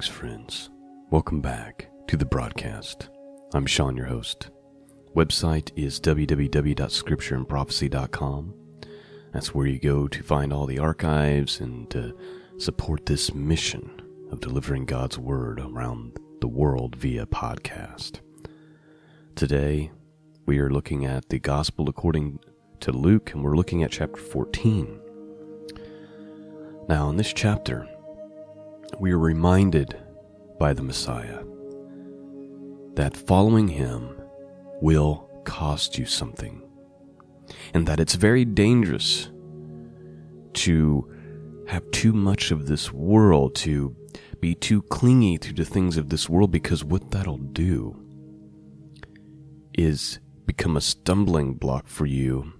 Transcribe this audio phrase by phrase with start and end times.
[0.00, 0.70] Greetings, friends.
[1.10, 3.10] Welcome back to the broadcast.
[3.52, 4.48] I'm Sean, your host.
[5.14, 8.54] Website is www.scriptureandprophecy.com.
[9.34, 12.16] That's where you go to find all the archives and to
[12.56, 13.90] support this mission
[14.32, 18.20] of delivering God's Word around the world via podcast.
[19.34, 19.90] Today,
[20.46, 22.38] we are looking at the Gospel according
[22.80, 24.98] to Luke, and we're looking at chapter 14.
[26.88, 27.86] Now, in this chapter,
[28.98, 29.96] we are reminded
[30.58, 31.42] by the Messiah
[32.94, 34.10] that following him
[34.80, 36.62] will cost you something,
[37.72, 39.30] and that it's very dangerous
[40.52, 41.10] to
[41.68, 43.96] have too much of this world, to
[44.40, 47.96] be too clingy to the things of this world, because what that'll do
[49.78, 52.52] is become a stumbling block for you,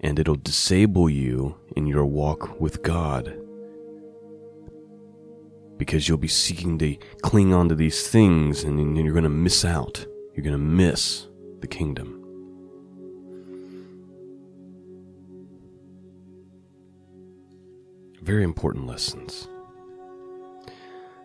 [0.00, 3.36] and it'll disable you in your walk with God
[5.76, 9.64] because you'll be seeking to cling on to these things and you're going to miss
[9.64, 10.06] out.
[10.34, 11.26] You're going to miss
[11.60, 12.18] the kingdom.
[18.22, 19.48] Very important lessons.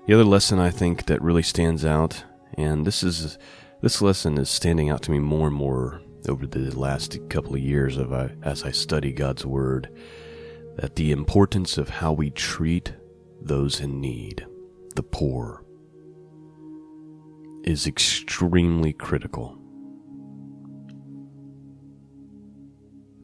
[0.08, 2.24] The other lesson I think that really stands out,
[2.56, 3.38] and this is
[3.82, 7.62] this lesson is standing out to me more and more over the last couple of
[7.62, 9.90] years of I, as I study God's Word,
[10.78, 12.94] that the importance of how we treat
[13.48, 14.46] those in need,
[14.96, 15.64] the poor,
[17.64, 19.58] is extremely critical.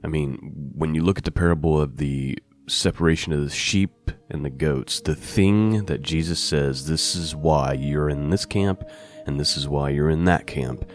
[0.04, 4.44] I mean, when you look at the parable of the separation of the sheep and
[4.44, 8.84] the goats, the thing that Jesus says, this is why you're in this camp
[9.26, 10.90] and this is why you're in that camp,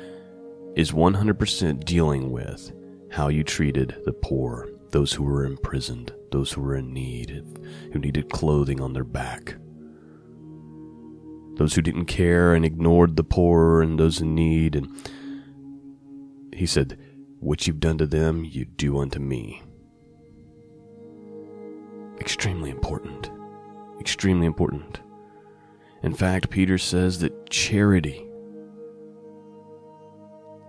[0.77, 2.73] is 100% dealing with
[3.11, 7.43] how you treated the poor, those who were imprisoned, those who were in need,
[7.93, 9.57] who needed clothing on their back,
[11.59, 14.77] those who didn't care and ignored the poor and those in need.
[14.77, 14.89] And
[16.55, 16.99] he said,
[17.41, 19.63] What you've done to them, you do unto me.
[22.21, 23.31] Extremely important.
[24.01, 25.01] Extremely important.
[26.03, 28.25] In fact, Peter says that charity,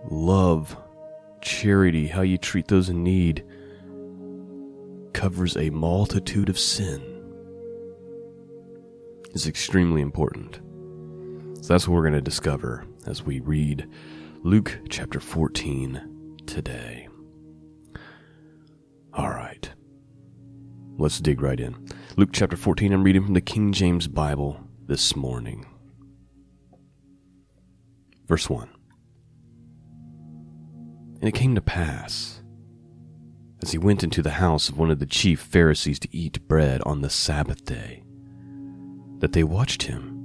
[0.10, 0.76] love,
[1.42, 3.46] charity, how you treat those in need,
[5.20, 7.02] covers a multitude of sin
[9.34, 10.62] is extremely important.
[11.62, 13.86] So that's what we're going to discover as we read
[14.44, 17.10] Luke chapter 14 today.
[19.14, 19.70] All right.
[20.98, 21.76] Let's dig right in.
[22.16, 24.58] Luke chapter 14, I'm reading from the King James Bible
[24.88, 25.66] this morning.
[28.26, 28.70] Verse 1.
[31.20, 32.42] And it came to pass
[33.62, 36.82] as he went into the house of one of the chief Pharisees to eat bread
[36.84, 38.04] on the Sabbath day,
[39.20, 40.16] that they watched him.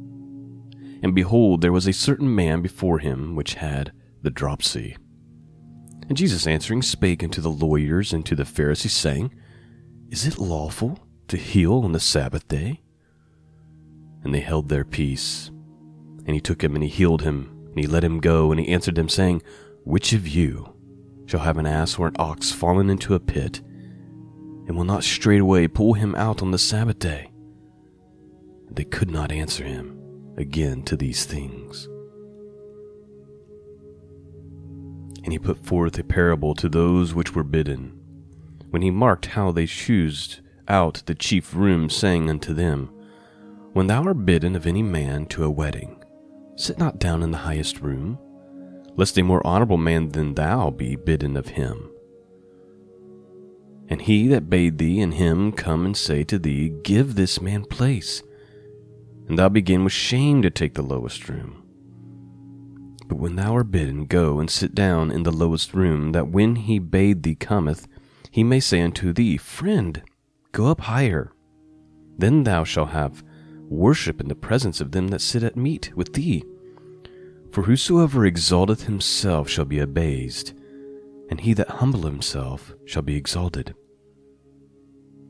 [1.02, 3.92] And behold, there was a certain man before him which had
[4.22, 4.96] the dropsy.
[6.08, 9.34] And Jesus answering spake unto the lawyers and to the Pharisees, saying,
[10.10, 12.80] Is it lawful to heal on the Sabbath day?
[14.22, 15.50] And they held their peace.
[16.26, 18.68] And he took him and he healed him, and he let him go, and he
[18.68, 19.42] answered them, saying,
[19.84, 20.73] Which of you
[21.34, 23.60] shall have an ass or an ox fallen into a pit,
[24.68, 27.28] and will not straightway pull him out on the Sabbath day?
[28.70, 29.98] They could not answer him
[30.36, 31.88] again to these things.
[35.24, 37.98] And he put forth a parable to those which were bidden,
[38.70, 42.92] when he marked how they choosed out the chief room, saying unto them,
[43.72, 46.00] When thou art bidden of any man to a wedding,
[46.54, 48.20] sit not down in the highest room
[48.96, 51.90] lest a more honorable man than thou be bidden of him.
[53.88, 57.64] And he that bade thee and him come and say to thee, Give this man
[57.64, 58.22] place.
[59.28, 61.62] And thou begin with shame to take the lowest room.
[63.06, 66.56] But when thou art bidden, go and sit down in the lowest room, that when
[66.56, 67.86] he bade thee cometh,
[68.30, 70.02] he may say unto thee, Friend,
[70.52, 71.32] go up higher.
[72.16, 73.22] Then thou shalt have
[73.68, 76.44] worship in the presence of them that sit at meat with thee.
[77.54, 80.54] For whosoever exalteth himself shall be abased,
[81.30, 83.76] and he that humbleth himself shall be exalted.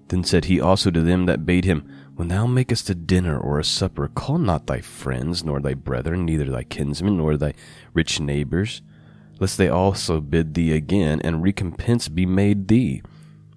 [0.08, 3.58] Then said he also to them that bade him, When thou makest a dinner or
[3.58, 7.52] a supper, call not thy friends, nor thy brethren, neither thy kinsmen, nor thy
[7.92, 8.80] rich neighbors,
[9.38, 13.02] lest they also bid thee again, and recompense be made thee.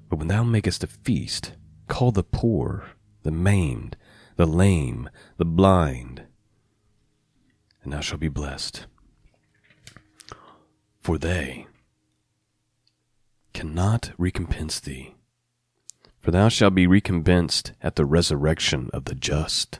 [0.10, 1.54] But when thou makest a feast,
[1.88, 2.84] call the poor,
[3.24, 3.96] the maimed,
[4.36, 6.24] the lame, the blind,
[7.88, 8.86] and thou shalt be blessed.
[11.00, 11.68] For they
[13.54, 15.16] cannot recompense thee,
[16.19, 19.80] for thou shalt be recompensed at the resurrection of the just.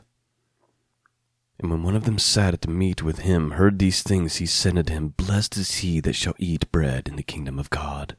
[1.60, 4.46] And when one of them sat at the meat with him, heard these things, he
[4.46, 8.16] said unto him, Blessed is he that shall eat bread in the kingdom of God.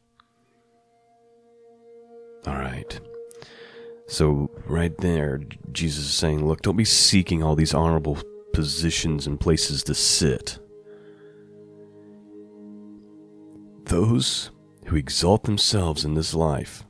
[2.45, 2.99] All right.
[4.05, 5.41] So, right there,
[5.71, 8.19] Jesus is saying, Look, don't be seeking all these honorable
[8.53, 10.59] positions and places to sit.
[13.85, 14.51] Those
[14.85, 16.85] who exalt themselves in this life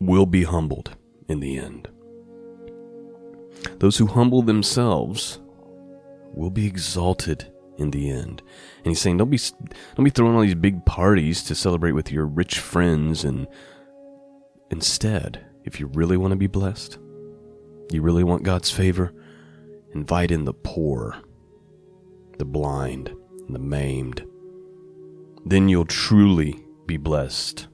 [0.00, 0.96] will be humbled
[1.28, 1.88] in the end.
[3.78, 5.40] Those who humble themselves
[6.34, 8.42] will be exalted in the end.
[8.78, 9.38] And he's saying, don't be,
[9.94, 13.24] don't be throwing all these big parties to celebrate with your rich friends.
[13.24, 13.46] And
[14.70, 16.98] instead, if you really want to be blessed,
[17.90, 19.12] you really want God's favor,
[19.94, 21.16] invite in the poor,
[22.38, 23.08] the blind,
[23.46, 24.24] and the maimed.
[25.44, 27.68] Then you'll truly be blessed.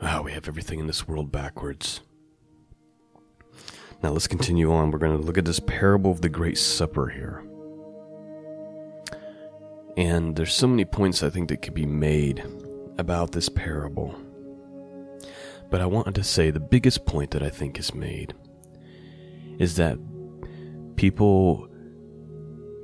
[0.00, 2.00] Ah, oh, we have everything in this world backwards.
[4.02, 4.90] Now let's continue on.
[4.90, 7.42] We're going to look at this parable of the Great Supper here.
[9.96, 12.44] And there's so many points I think that could be made
[12.96, 14.14] about this parable.
[15.70, 18.34] But I wanted to say the biggest point that I think is made
[19.58, 19.98] is that
[20.98, 21.68] people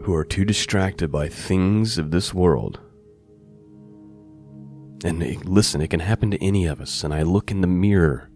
[0.05, 2.81] who are too distracted by things of this world
[5.05, 7.05] and listen, it can happen to any of us.
[7.05, 8.31] And I look in the mirror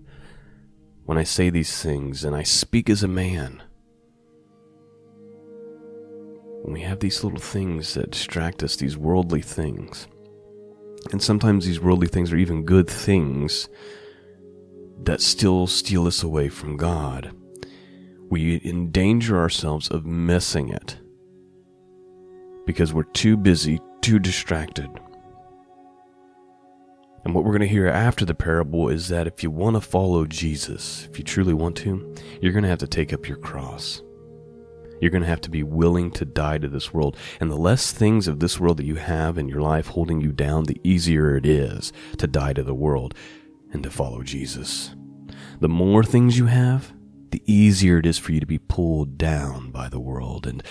[1.06, 3.62] when I say these things and I speak as a man.
[6.62, 10.06] When we have these little things that distract us, these worldly things,
[11.10, 13.70] and sometimes these worldly things are even good things
[15.04, 17.32] that still steal us away from God,
[18.30, 20.98] we endanger ourselves of missing it
[22.66, 24.90] because we're too busy, too distracted
[27.28, 29.82] and what we're going to hear after the parable is that if you want to
[29.82, 33.36] follow Jesus, if you truly want to, you're going to have to take up your
[33.36, 34.00] cross.
[35.00, 37.18] You're going to have to be willing to die to this world.
[37.38, 40.32] And the less things of this world that you have in your life holding you
[40.32, 43.14] down, the easier it is to die to the world
[43.72, 44.94] and to follow Jesus.
[45.60, 46.94] The more things you have,
[47.30, 50.62] the easier it is for you to be pulled down by the world and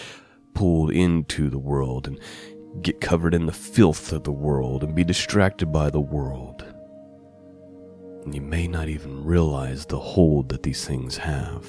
[0.54, 2.20] pulled into the world and
[2.82, 6.66] get covered in the filth of the world and be distracted by the world.
[8.24, 11.66] And you may not even realize the hold that these things have.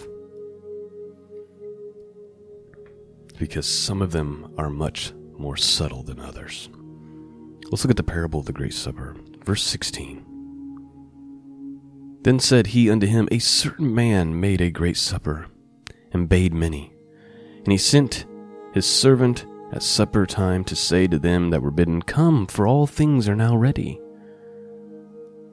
[3.38, 6.68] Because some of them are much more subtle than others.
[7.70, 9.14] Let's look at the parable of the Great Supper,
[9.44, 10.27] verse 16.
[12.22, 15.46] Then said he unto him, A certain man made a great supper,
[16.12, 16.92] and bade many.
[17.64, 18.26] And he sent
[18.72, 22.86] his servant at supper time to say to them that were bidden, Come, for all
[22.86, 24.00] things are now ready.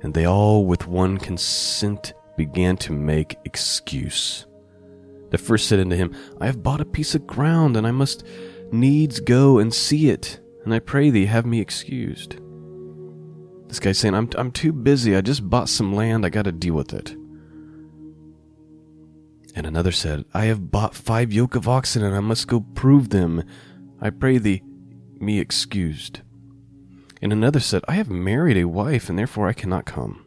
[0.02, 4.46] And they all with one consent began to make excuse.
[5.32, 8.26] The first said unto him, I have bought a piece of ground, and I must
[8.72, 12.38] needs go and see it, and I pray thee have me excused.
[13.76, 16.76] This guy's saying, I'm, I'm too busy, I just bought some land, I gotta deal
[16.76, 17.12] with it.
[19.54, 23.10] And another said, I have bought five yoke of oxen, and I must go prove
[23.10, 23.44] them,
[24.00, 24.64] I pray thee,
[25.20, 26.22] me excused.
[27.22, 30.26] And another said, I have married a wife, and therefore I cannot come.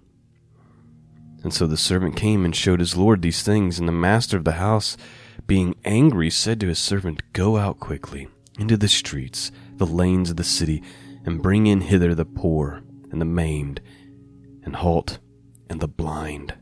[1.43, 4.45] And so the servant came and showed his lord these things, and the master of
[4.45, 4.99] the house,
[5.47, 8.29] being angry, said to his servant, Go out quickly
[8.59, 10.83] into the streets, the lanes of the city,
[11.25, 13.81] and bring in hither the poor, and the maimed,
[14.63, 15.19] and halt,
[15.69, 16.55] and the blind.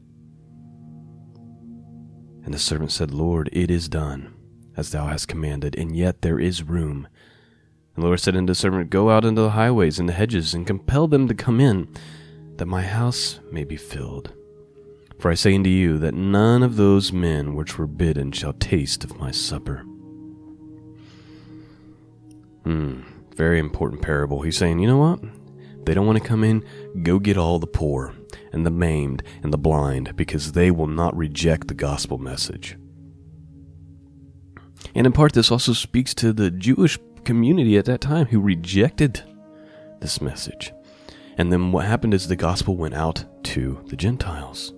[2.44, 4.32] And the servant said, Lord, it is done
[4.76, 7.08] as thou hast commanded, and yet there is room.
[7.94, 10.54] And the Lord said unto the servant, Go out into the highways and the hedges,
[10.54, 11.88] and compel them to come in,
[12.56, 14.32] that my house may be filled.
[15.18, 19.02] For I say unto you, that none of those men which were bidden shall taste
[19.02, 19.78] of my supper.
[22.64, 23.00] Hmm,
[23.34, 24.42] very important parable.
[24.42, 25.20] He's saying, you know what?
[25.86, 26.64] They don't want to come in,
[27.04, 28.12] go get all the poor,
[28.52, 32.76] and the maimed, and the blind, because they will not reject the gospel message.
[34.96, 39.22] And in part, this also speaks to the Jewish community at that time who rejected
[40.00, 40.72] this message.
[41.38, 44.72] And then what happened is the gospel went out to the Gentiles.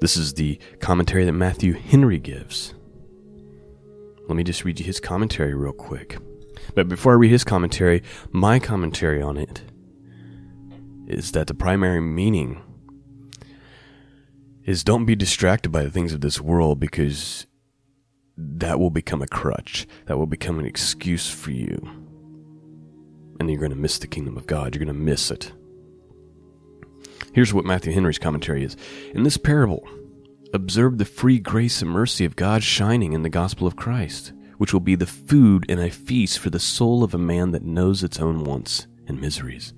[0.00, 2.74] This is the commentary that Matthew Henry gives.
[4.28, 6.18] Let me just read you his commentary real quick.
[6.74, 9.62] But before I read his commentary, my commentary on it
[11.06, 12.62] is that the primary meaning
[14.64, 17.46] is don't be distracted by the things of this world because
[18.36, 19.86] that will become a crutch.
[20.06, 21.80] That will become an excuse for you.
[23.38, 24.74] And you're going to miss the kingdom of God.
[24.74, 25.52] You're going to miss it.
[27.32, 28.76] Here's what Matthew Henry's commentary is
[29.14, 29.86] In this parable
[30.52, 34.72] observe the free grace and mercy of God shining in the gospel of Christ, which
[34.72, 38.02] will be the food and a feast for the soul of a man that knows
[38.02, 39.72] its own wants and miseries.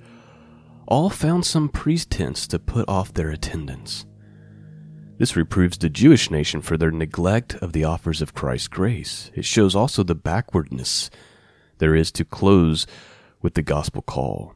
[0.87, 4.07] All found some pretense to put off their attendance.
[5.19, 9.31] This reproves the Jewish nation for their neglect of the offers of Christ's grace.
[9.35, 11.11] It shows also the backwardness
[11.79, 12.87] there is to close
[13.43, 14.55] with the gospel call.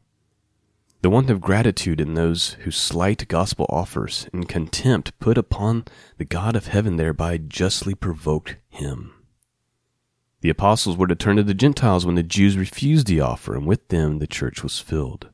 [1.03, 5.85] The want of gratitude in those who slight gospel offers and contempt put upon
[6.17, 9.13] the God of heaven thereby justly provoked him.
[10.43, 13.65] The apostles were to turn to the Gentiles when the Jews refused the offer, and
[13.65, 15.29] with them the church was filled.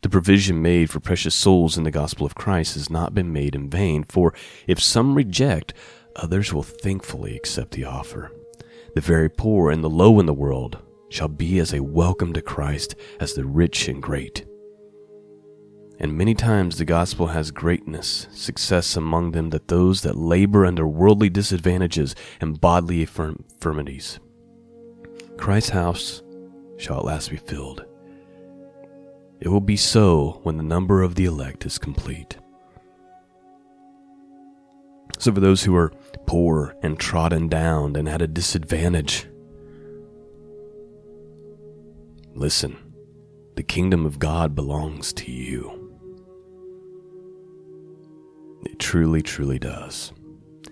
[0.00, 3.54] The provision made for precious souls in the gospel of Christ has not been made
[3.54, 4.32] in vain, for
[4.66, 5.74] if some reject,
[6.16, 8.32] others will thankfully accept the offer.
[8.94, 10.78] The very poor and the low in the world
[11.10, 14.47] shall be as a welcome to Christ as the rich and great.
[16.00, 20.86] And many times the gospel has greatness, success among them that those that labor under
[20.86, 24.20] worldly disadvantages and bodily infirmities.
[25.36, 26.22] Christ's house
[26.76, 27.84] shall at last be filled.
[29.40, 32.36] It will be so when the number of the elect is complete.
[35.18, 35.92] So, for those who are
[36.26, 39.26] poor and trodden down and at a disadvantage,
[42.34, 42.76] listen,
[43.56, 45.77] the kingdom of God belongs to you.
[48.78, 50.12] Truly, truly does.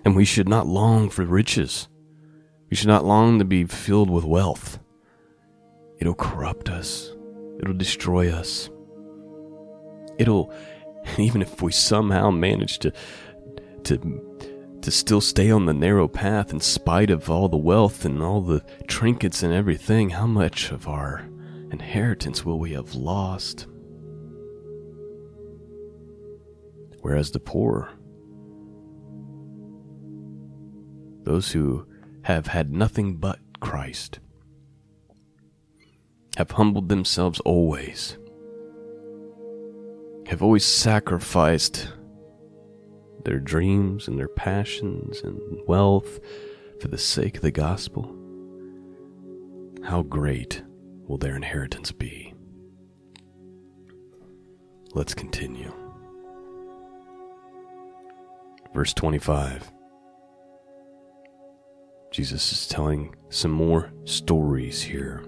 [0.05, 1.87] And we should not long for riches.
[2.69, 4.79] We should not long to be filled with wealth.
[5.99, 7.11] It'll corrupt us.
[7.59, 8.69] It'll destroy us.
[10.17, 10.53] It'll,
[11.17, 12.93] even if we somehow manage to,
[13.83, 18.21] to, to still stay on the narrow path in spite of all the wealth and
[18.21, 21.27] all the trinkets and everything, how much of our
[21.71, 23.67] inheritance will we have lost?
[27.01, 27.89] Whereas the poor,
[31.27, 31.85] those who
[32.21, 34.19] have had nothing but Christ,
[36.37, 38.17] have humbled themselves always,
[40.27, 41.89] have always sacrificed
[43.25, 46.21] their dreams and their passions and wealth
[46.79, 48.15] for the sake of the gospel,
[49.83, 50.63] how great
[51.07, 52.33] will their inheritance be?
[54.93, 55.73] Let's continue.
[58.73, 59.73] Verse 25.
[62.11, 65.23] Jesus is telling some more stories here.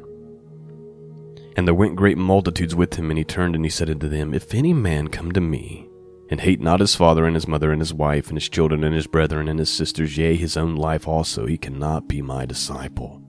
[1.55, 4.33] And there went great multitudes with him, and he turned and he said unto them,
[4.33, 5.89] If any man come to me,
[6.29, 8.95] and hate not his father and his mother and his wife and his children and
[8.95, 13.21] his brethren and his sisters, yea, his own life also, he cannot be my disciple.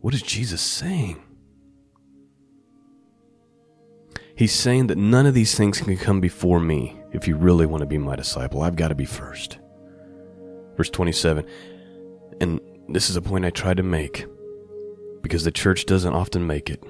[0.00, 1.20] What is Jesus saying?
[4.36, 7.82] He's saying that none of these things can come before me if you really want
[7.82, 8.62] to be my disciple.
[8.62, 9.58] I've got to be first.
[10.80, 11.44] Verse 27.
[12.40, 12.58] And
[12.88, 14.24] this is a point I try to make
[15.20, 16.82] because the church doesn't often make it.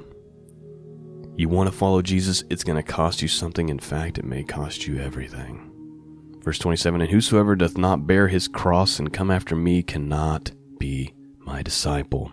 [1.37, 3.69] You want to follow Jesus, it's going to cost you something.
[3.69, 5.73] In fact, it may cost you everything.
[6.41, 11.13] Verse 27 And whosoever doth not bear his cross and come after me cannot be
[11.41, 12.31] my disciple.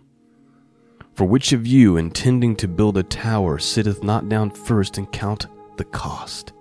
[1.16, 5.48] For which of you, intending to build a tower, sitteth not down first and count
[5.78, 6.54] the cost,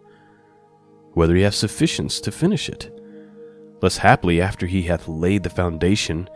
[1.13, 2.96] whether he have sufficiency to finish it?
[3.83, 6.29] Lest haply, after he hath laid the foundation,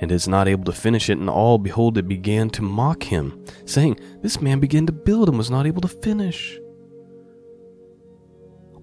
[0.00, 3.44] and is not able to finish it, and all, behold, it began to mock him,
[3.66, 6.58] saying, This man began to build and was not able to finish.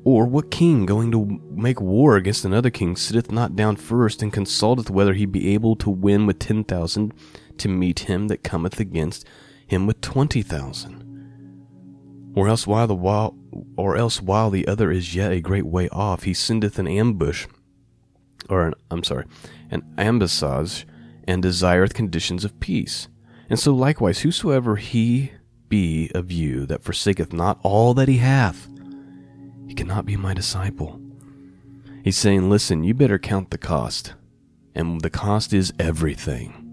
[0.03, 4.31] Or what king going to make war against another king sitteth not down first and
[4.31, 7.13] consulteth whether he be able to win with ten thousand
[7.57, 9.27] to meet him that cometh against
[9.65, 11.03] him with twenty thousand?
[12.35, 13.35] Or else while the while
[13.75, 17.45] or else while the other is yet a great way off, he sendeth an ambush
[18.49, 19.25] or an, I'm sorry,
[19.71, 20.85] an ambassage
[21.27, 23.07] and desireth conditions of peace.
[23.49, 25.31] And so likewise, whosoever he
[25.69, 28.67] be of you that forsaketh not all that he hath,
[29.67, 31.01] he cannot be my disciple.
[32.03, 34.13] He's saying, listen, you better count the cost.
[34.73, 36.63] And the cost is everything.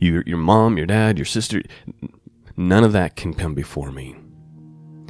[0.00, 1.62] Your, your mom, your dad, your sister,
[2.56, 4.16] none of that can come before me.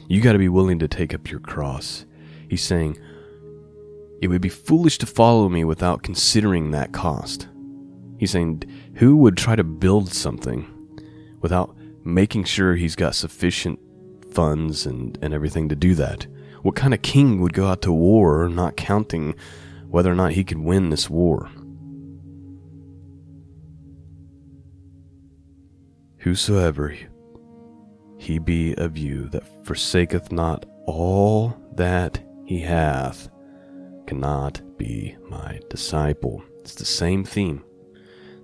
[0.07, 2.05] You got to be willing to take up your cross.
[2.49, 2.99] He's saying,
[4.23, 7.49] it would be foolish to follow me without considering that cost.
[8.19, 8.63] He's saying,
[8.95, 10.65] who would try to build something
[11.41, 13.81] without making sure he's got sufficient
[14.33, 16.29] funds and, and everything to do that?
[16.63, 19.35] What kind of king would go out to war not counting
[19.89, 21.51] whether or not he could win this war?
[26.19, 26.97] Whosoever
[28.19, 33.29] he be of you that forsaketh not all that he hath
[34.13, 36.45] cannot be my disciple.
[36.61, 37.65] It's the same theme.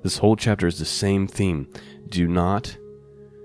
[0.02, 1.68] This whole chapter is the same theme.
[2.08, 2.78] Do not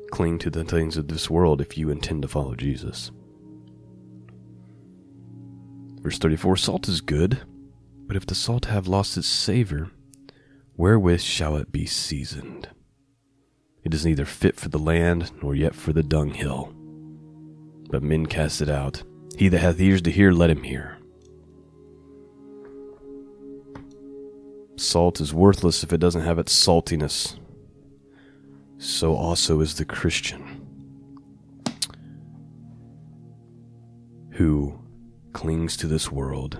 [0.10, 3.12] cling to the things of this world if you intend to follow Jesus.
[6.00, 7.42] Verse 34 Salt is good,
[8.08, 9.92] but if the salt have lost its savor,
[10.78, 12.70] wherewith shall it be seasoned?
[13.84, 16.74] It is neither fit for the land, nor yet for the dunghill.
[17.90, 19.04] But men cast it out.
[19.38, 21.00] He that hath ears to hear, let him hear.
[24.76, 27.38] Salt is worthless if it doesn't have its saltiness.
[28.78, 30.62] So also is the Christian
[34.32, 34.80] who
[35.32, 36.60] clings to this world.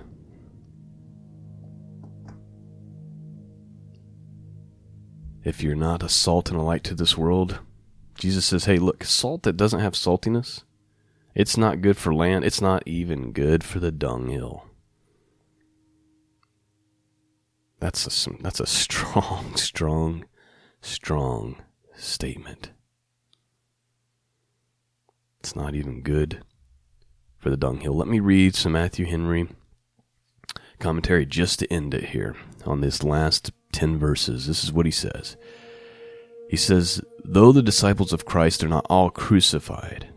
[5.42, 7.58] If you're not a salt and a light to this world,
[8.18, 10.62] Jesus says, hey, look, salt that doesn't have saltiness,
[11.34, 12.44] it's not good for land.
[12.44, 14.64] It's not even good for the dunghill.
[17.84, 20.24] That's a that's a strong, strong,
[20.80, 21.56] strong
[21.94, 22.70] statement.
[25.40, 26.42] It's not even good
[27.36, 27.94] for the dunghill.
[27.94, 29.48] Let me read some Matthew Henry
[30.78, 34.46] commentary just to end it here on this last 10 verses.
[34.46, 35.36] This is what he says.
[36.48, 40.08] He says, Though the disciples of Christ are not all crucified,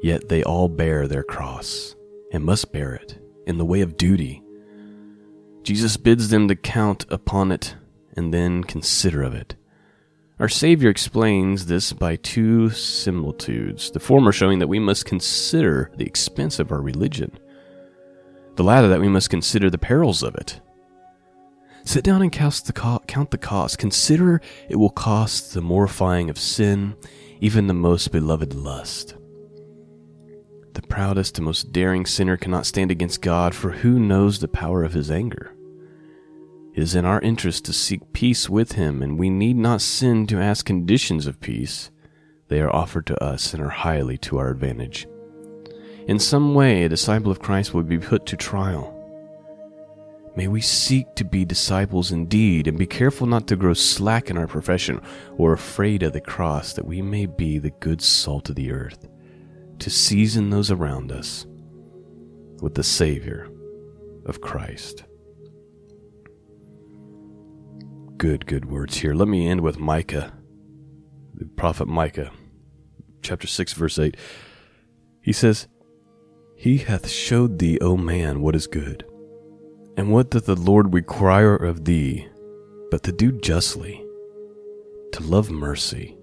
[0.00, 1.96] yet they all bear their cross
[2.32, 4.44] and must bear it in the way of duty
[5.66, 7.74] Jesus bids them to count upon it
[8.16, 9.56] and then consider of it.
[10.38, 16.06] Our Savior explains this by two similitudes, the former showing that we must consider the
[16.06, 17.36] expense of our religion,
[18.54, 20.60] the latter that we must consider the perils of it.
[21.84, 23.76] Sit down and count the, co- count the cost.
[23.76, 26.94] Consider it will cost the mortifying of sin,
[27.40, 29.16] even the most beloved lust.
[30.74, 34.84] The proudest and most daring sinner cannot stand against God, for who knows the power
[34.84, 35.55] of his anger?
[36.76, 40.26] It is in our interest to seek peace with him, and we need not sin
[40.26, 41.90] to ask conditions of peace.
[42.48, 45.08] They are offered to us and are highly to our advantage.
[46.06, 48.92] In some way, a disciple of Christ will be put to trial.
[50.36, 54.36] May we seek to be disciples indeed, and be careful not to grow slack in
[54.36, 55.00] our profession
[55.38, 59.08] or afraid of the cross, that we may be the good salt of the earth,
[59.78, 61.46] to season those around us
[62.60, 63.48] with the Savior
[64.26, 65.04] of Christ
[68.18, 69.14] good, good words here.
[69.14, 70.32] Let me end with Micah,
[71.34, 72.30] the prophet Micah,
[73.22, 74.16] chapter 6, verse 8.
[75.20, 75.68] He says,
[76.56, 79.04] He hath showed thee, O man, what is good.
[79.96, 82.28] And what doth the Lord require of thee,
[82.90, 84.04] but to do justly,
[85.12, 86.16] to love mercy,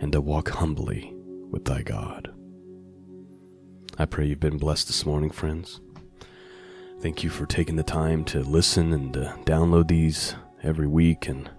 [0.00, 1.12] and to walk humbly
[1.50, 2.32] with thy God.
[3.98, 5.80] I pray you've been blessed this morning, friends.
[7.00, 11.50] Thank you for taking the time to listen and uh, download these every week, and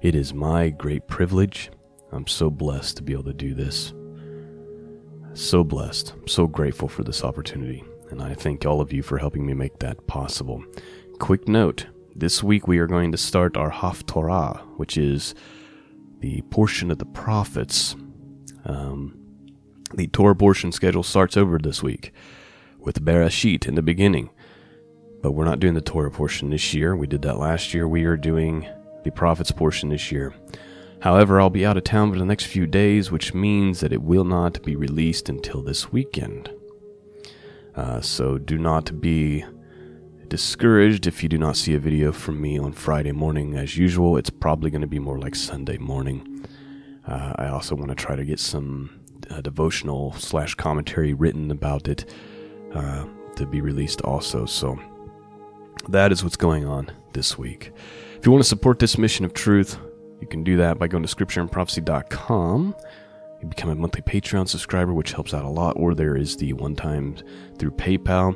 [0.00, 1.70] it is my great privilege.
[2.12, 3.92] I'm so blessed to be able to do this.
[5.34, 6.14] So blessed.
[6.26, 9.78] So grateful for this opportunity, and I thank all of you for helping me make
[9.80, 10.64] that possible.
[11.18, 15.34] Quick note this week we are going to start our Haftorah, which is
[16.20, 17.94] the portion of the prophets.
[18.64, 19.18] Um,
[19.94, 22.12] the Torah portion schedule starts over this week
[22.78, 24.30] with Bereshit in the beginning
[25.26, 26.94] but we're not doing the Torah portion this year.
[26.94, 27.88] We did that last year.
[27.88, 28.64] We are doing
[29.02, 30.32] the prophets portion this year.
[31.00, 34.02] However, I'll be out of town for the next few days, which means that it
[34.02, 36.48] will not be released until this weekend.
[37.74, 39.44] Uh, so do not be
[40.28, 43.56] discouraged if you do not see a video from me on Friday morning.
[43.56, 46.46] As usual, it's probably going to be more like Sunday morning.
[47.04, 51.88] Uh, I also want to try to get some uh, devotional slash commentary written about
[51.88, 52.08] it
[52.72, 54.46] uh, to be released also.
[54.46, 54.78] So
[55.88, 57.72] that is what's going on this week.
[58.16, 59.78] If you want to support this mission of truth,
[60.20, 62.74] you can do that by going to scriptureandprophecy.com.
[63.40, 66.52] You become a monthly Patreon subscriber, which helps out a lot, or there is the
[66.54, 67.16] one time
[67.58, 68.34] through PayPal.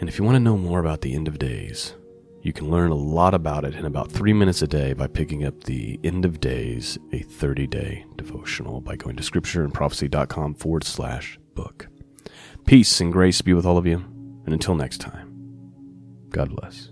[0.00, 1.94] And if you want to know more about the end of days,
[2.42, 5.44] you can learn a lot about it in about three minutes a day by picking
[5.44, 11.38] up the End of Days, a 30 day devotional, by going to scriptureandprophecy.com forward slash
[11.54, 11.86] book.
[12.66, 13.98] Peace and grace be with all of you,
[14.44, 15.21] and until next time.
[16.32, 16.91] God bless.